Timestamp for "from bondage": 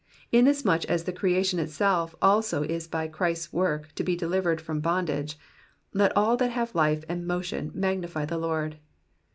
4.59-5.37